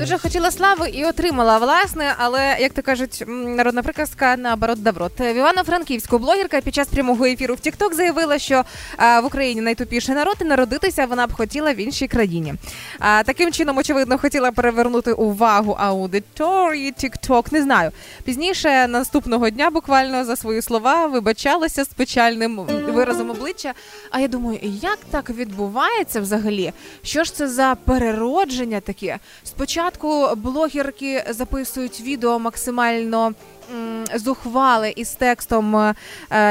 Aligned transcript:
Дуже 0.00 0.18
хотіла 0.18 0.50
слави 0.50 0.88
і 0.88 1.04
отримала 1.04 1.58
власне, 1.58 2.14
але 2.18 2.56
як 2.60 2.72
то 2.72 2.82
кажуть, 2.82 3.24
народна 3.26 3.82
приказка 3.82 4.36
наоборот 4.36 4.82
доброт. 4.82 5.20
В 5.20 5.36
Івано-Франківську 5.36 6.18
блогерка 6.18 6.60
під 6.60 6.74
час 6.74 6.88
прямого 6.88 7.24
ефіру 7.24 7.54
в 7.54 7.58
TikTok 7.58 7.94
заявила, 7.94 8.38
що 8.38 8.64
в 8.98 9.22
Україні 9.24 9.60
найтупіший 9.60 10.14
народ 10.14 10.36
і 10.40 10.44
народитися 10.44 11.06
вона 11.06 11.26
б 11.26 11.32
хотіла 11.32 11.72
в 11.72 11.76
іншій 11.80 12.08
країні. 12.08 12.54
А, 12.98 13.22
таким 13.22 13.52
чином, 13.52 13.78
очевидно, 13.78 14.18
хотіла 14.18 14.52
перевернути 14.52 15.12
увагу 15.12 15.76
аудиторії 15.78 16.92
TikTok. 16.92 17.52
Не 17.52 17.62
знаю. 17.62 17.90
Пізніше 18.24 18.86
наступного 18.88 19.50
дня 19.50 19.70
буквально 19.70 20.24
за 20.24 20.36
свої 20.36 20.62
слова 20.62 21.06
вибачалася 21.06 21.84
з 21.84 21.88
печальним 21.88 22.56
виразом 22.94 23.30
обличчя. 23.30 23.72
А 24.10 24.20
я 24.20 24.28
думаю, 24.28 24.58
як 24.62 24.98
так 25.10 25.30
відбувається 25.30 26.20
взагалі? 26.20 26.72
Що 27.02 27.24
ж 27.24 27.34
це 27.34 27.48
за 27.48 27.76
переродження 27.84 28.80
таке? 28.80 29.18
Спочатку 29.44 29.89
блогерки 30.36 31.24
записують 31.30 32.00
відео 32.00 32.38
максимально. 32.38 33.34
Зухвали 34.14 34.92
із 34.96 35.10
текстом 35.10 35.76
е, 35.76 35.94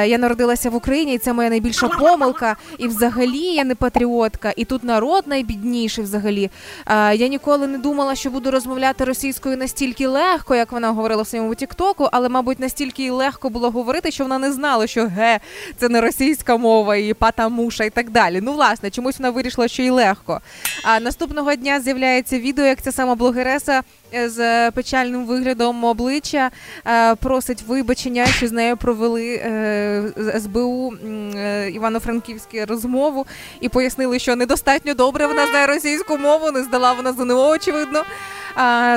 Я 0.07 0.17
народилася 0.17 0.69
в 0.69 0.75
Україні, 0.75 1.13
і 1.13 1.17
це 1.17 1.33
моя 1.33 1.49
найбільша 1.49 1.87
помилка. 1.87 2.55
І 2.77 2.87
взагалі 2.87 3.39
я 3.39 3.63
не 3.63 3.75
патріотка, 3.75 4.53
і 4.55 4.65
тут 4.65 4.83
народ 4.83 5.23
найбідніший 5.27 6.03
взагалі. 6.03 6.49
Е, 6.87 7.15
Я 7.15 7.27
ніколи 7.27 7.67
не 7.67 7.77
думала, 7.77 8.15
що 8.15 8.29
буду 8.29 8.51
розмовляти 8.51 9.03
російською 9.03 9.57
настільки 9.57 10.07
легко, 10.07 10.55
як 10.55 10.71
вона 10.71 10.91
говорила 10.91 11.23
в 11.23 11.27
своєму 11.27 11.55
Тіктоку, 11.55 12.09
але, 12.11 12.29
мабуть, 12.29 12.59
настільки 12.59 13.11
легко 13.11 13.49
було 13.49 13.71
говорити, 13.71 14.11
що 14.11 14.23
вона 14.23 14.37
не 14.37 14.51
знала, 14.51 14.87
що 14.87 15.07
ге, 15.07 15.39
це 15.77 15.89
не 15.89 16.01
російська 16.01 16.57
мова 16.57 16.95
і 16.95 17.13
патамуша 17.13 17.83
і 17.83 17.89
так 17.89 18.09
далі. 18.09 18.41
Ну, 18.41 18.53
власне, 18.53 18.89
чомусь 18.89 19.19
вона 19.19 19.29
вирішила, 19.29 19.67
що 19.67 19.83
і 19.83 19.89
легко. 19.89 20.41
А 20.83 20.99
наступного 20.99 21.55
дня 21.55 21.79
з'являється 21.81 22.39
відео, 22.39 22.65
як 22.65 22.81
ця 22.81 22.91
сама 22.91 23.15
блогереса 23.15 23.79
е, 23.79 23.83
з 24.27 24.71
печальним 24.71 25.25
виглядом 25.25 25.83
обличчя 25.83 26.51
е, 26.87 27.15
просить 27.15 27.61
вибачення, 27.61 28.25
що 28.25 28.47
з 28.47 28.51
нею 28.51 28.77
провели 28.77 29.35
е, 29.35 30.03
з 30.17 30.39
СБУ 30.39 30.93
е, 30.93 31.69
Івано-Франківську 31.69 32.57
розмову 32.67 33.25
і 33.61 33.69
пояснили, 33.69 34.19
що 34.19 34.35
недостатньо 34.35 34.93
добре 34.93 35.27
вона 35.27 35.47
знає 35.47 35.67
російську 35.67 36.17
мову, 36.17 36.51
не 36.51 36.63
здала 36.63 36.93
вона 36.93 37.13
ЗНО, 37.13 37.49
очевидно. 37.49 38.03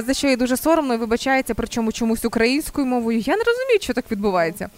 За 0.06 0.14
що 0.14 0.28
їй 0.28 0.36
дуже 0.36 0.56
соромно 0.56 0.94
і 0.94 0.96
вибачається, 0.96 1.54
причому 1.54 1.92
чомусь 1.92 2.24
українською 2.24 2.86
мовою. 2.86 3.18
Я 3.18 3.36
не 3.36 3.42
розумію, 3.42 3.78
що 3.80 3.94
так 3.94 4.04
відбувається. 4.10 4.68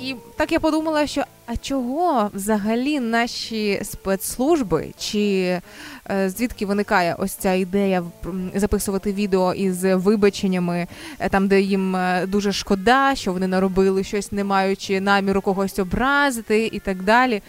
І 0.00 0.14
так 0.36 0.52
я 0.52 0.60
подумала, 0.60 1.06
що 1.06 1.24
а 1.52 1.56
чого 1.56 2.30
взагалі 2.34 3.00
наші 3.00 3.80
спецслужби, 3.84 4.88
чи 4.98 5.20
е, 6.10 6.30
звідки 6.30 6.66
виникає 6.66 7.16
ось 7.18 7.32
ця 7.32 7.52
ідея 7.52 8.04
записувати 8.54 9.12
відео 9.12 9.54
із 9.54 9.84
вибаченнями, 9.84 10.86
е, 11.18 11.28
там, 11.28 11.48
де 11.48 11.60
їм 11.60 11.96
е, 11.96 12.26
дуже 12.26 12.52
шкода, 12.52 13.14
що 13.14 13.32
вони 13.32 13.46
наробили 13.46 14.04
щось, 14.04 14.32
не 14.32 14.44
маючи 14.44 15.00
наміру 15.00 15.40
когось 15.40 15.78
образити 15.78 16.70
і 16.72 16.78
так 16.78 17.02
далі. 17.02 17.42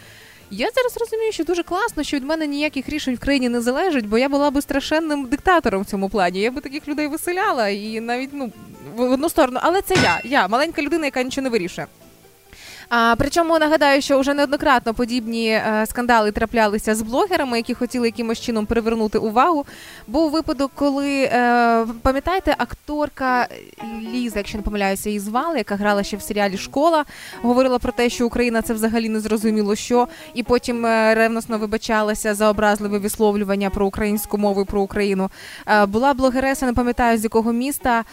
Я 0.51 0.69
зараз 0.75 0.97
розумію, 0.97 1.31
що 1.31 1.43
дуже 1.43 1.63
класно, 1.63 2.03
що 2.03 2.17
від 2.17 2.23
мене 2.23 2.47
ніяких 2.47 2.89
рішень 2.89 3.15
в 3.15 3.19
країні 3.19 3.49
не 3.49 3.61
залежить, 3.61 4.07
бо 4.07 4.17
я 4.17 4.29
була 4.29 4.51
би 4.51 4.61
страшенним 4.61 5.25
диктатором 5.25 5.81
в 5.81 5.85
цьому 5.85 6.09
плані. 6.09 6.39
Я 6.39 6.51
би 6.51 6.61
таких 6.61 6.87
людей 6.87 7.07
виселяла 7.07 7.69
і 7.69 7.99
навіть 7.99 8.29
ну 8.33 8.51
в 8.95 9.01
одну 9.01 9.29
сторону. 9.29 9.59
Але 9.61 9.81
це 9.81 9.95
я, 9.95 10.21
я 10.23 10.47
маленька 10.47 10.81
людина, 10.81 11.05
яка 11.05 11.23
нічого 11.23 11.43
не 11.43 11.49
вирішує. 11.49 11.87
А, 12.93 13.15
причому 13.17 13.59
нагадаю, 13.59 14.01
що 14.01 14.19
вже 14.19 14.33
неоднократно 14.33 14.93
подібні 14.93 15.47
е, 15.49 15.85
скандали 15.89 16.31
траплялися 16.31 16.95
з 16.95 17.01
блогерами, 17.01 17.57
які 17.57 17.73
хотіли 17.73 18.07
якимось 18.07 18.39
чином 18.39 18.65
привернути 18.65 19.17
увагу. 19.17 19.65
Був 20.07 20.31
випадок, 20.31 20.71
коли 20.75 21.23
е, 21.23 21.85
пам'ятаєте, 22.01 22.55
акторка 22.57 23.47
Ліза, 24.13 24.39
якщо 24.39 24.57
не 24.57 24.63
помиляюся, 24.63 25.09
її 25.09 25.19
звали, 25.19 25.57
яка 25.57 25.75
грала 25.75 26.03
ще 26.03 26.17
в 26.17 26.21
серіалі 26.21 26.57
Школа, 26.57 27.05
говорила 27.41 27.79
про 27.79 27.91
те, 27.91 28.09
що 28.09 28.27
Україна 28.27 28.61
це 28.61 28.73
взагалі 28.73 29.09
не 29.09 29.19
зрозуміло 29.19 29.75
що, 29.75 30.07
і 30.33 30.43
потім 30.43 30.85
е, 30.85 31.15
ревносно 31.15 31.57
вибачалася 31.57 32.35
за 32.35 32.49
образливе 32.49 32.97
висловлювання 32.97 33.69
про 33.69 33.85
українську 33.85 34.37
мову 34.37 34.61
і 34.61 34.65
про 34.65 34.81
Україну. 34.81 35.29
Була 35.87 36.13
блогереса, 36.13 36.65
не 36.65 36.73
пам'ятаю 36.73 37.17
з 37.17 37.23
якого 37.23 37.53
міста, 37.53 38.03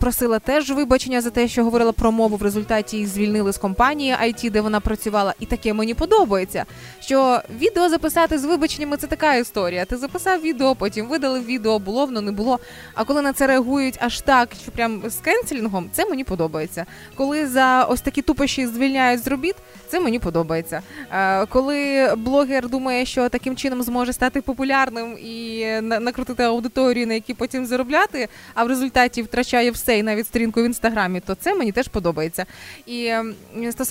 просила 0.00 0.38
теж 0.38 0.70
вибачення 0.70 1.20
за 1.20 1.30
те, 1.30 1.48
що 1.48 1.64
говорила 1.64 1.92
про 1.92 2.12
мову. 2.12 2.36
В 2.36 2.42
результаті 2.42 2.96
її 2.96 3.08
звільнили 3.08 3.52
з 3.52 3.58
компанії 3.58 4.13
IT, 4.22 4.50
де 4.50 4.60
вона 4.60 4.80
працювала, 4.80 5.34
і 5.40 5.46
таке 5.46 5.72
мені 5.72 5.94
подобається. 5.94 6.64
Що 7.00 7.40
відео 7.60 7.88
записати 7.88 8.38
з 8.38 8.44
вибаченнями 8.44 8.96
це 8.96 9.06
така 9.06 9.34
історія. 9.34 9.84
Ти 9.84 9.96
записав 9.96 10.40
відео, 10.40 10.74
потім 10.74 11.06
видалив 11.08 11.44
відео, 11.46 11.78
було 11.78 12.06
воно, 12.06 12.20
не 12.20 12.32
було. 12.32 12.58
А 12.94 13.04
коли 13.04 13.22
на 13.22 13.32
це 13.32 13.46
реагують 13.46 13.96
аж 14.00 14.20
так, 14.20 14.48
що 14.62 14.72
прям 14.72 15.02
з 15.06 15.14
кенселінгом, 15.16 15.88
це 15.92 16.04
мені 16.06 16.24
подобається. 16.24 16.86
Коли 17.14 17.46
за 17.46 17.84
ось 17.84 18.00
такі 18.00 18.22
тупощі 18.22 18.66
звільняють 18.66 19.24
з 19.24 19.26
робіт, 19.26 19.54
це 19.88 20.00
мені 20.00 20.18
подобається. 20.18 20.82
Е, 21.12 21.46
коли 21.46 22.12
блогер 22.16 22.68
думає, 22.68 23.06
що 23.06 23.28
таким 23.28 23.56
чином 23.56 23.82
зможе 23.82 24.12
стати 24.12 24.40
популярним 24.40 25.18
і 25.24 25.64
на- 25.82 26.00
накрутити 26.00 26.42
аудиторію, 26.42 27.06
на 27.06 27.14
якій 27.14 27.34
потім 27.34 27.66
заробляти, 27.66 28.28
а 28.54 28.64
в 28.64 28.68
результаті 28.68 29.22
втрачає 29.22 29.70
все 29.70 29.98
і 29.98 30.02
навіть 30.02 30.26
сторінку 30.26 30.62
в 30.62 30.64
інстаграмі, 30.64 31.20
то 31.20 31.34
це 31.34 31.54
мені 31.54 31.72
теж 31.72 31.88
подобається. 31.88 32.46
І 32.86 33.06
м, 33.06 33.34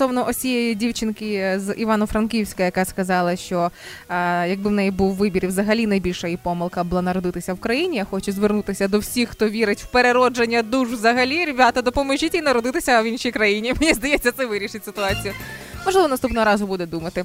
стосовно 0.04 0.28
осієї 0.28 0.74
дівчинки 0.74 1.58
з 1.58 1.74
Івано-Франківська, 1.74 2.64
яка 2.64 2.84
сказала, 2.84 3.36
що 3.36 3.70
якби 4.48 4.70
в 4.70 4.72
неї 4.72 4.90
був 4.90 5.14
вибір, 5.14 5.46
взагалі 5.46 5.86
найбільша 5.86 6.26
її 6.26 6.38
помилка 6.42 6.84
була 6.84 7.02
народитися 7.02 7.54
в 7.54 7.60
країні. 7.60 7.96
Я 7.96 8.04
хочу 8.04 8.32
звернутися 8.32 8.88
до 8.88 8.98
всіх, 8.98 9.28
хто 9.28 9.48
вірить 9.48 9.82
в 9.82 9.86
переродження 9.86 10.62
душ 10.62 10.88
взагалі. 10.88 11.44
Ребята, 11.44 11.82
допоможіть 11.82 12.34
їй 12.34 12.42
народитися 12.42 13.02
в 13.02 13.04
іншій 13.04 13.30
країні. 13.30 13.74
Мені 13.80 13.94
здається, 13.94 14.32
це 14.32 14.46
вирішить 14.46 14.84
ситуацію. 14.84 15.34
Можливо, 15.86 16.08
наступного 16.08 16.46
разу 16.46 16.66
буде 16.66 16.86
думати. 16.86 17.24